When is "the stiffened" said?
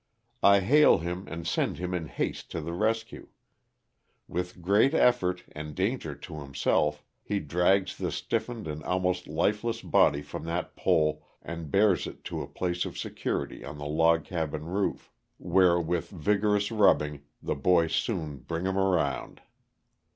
7.95-8.67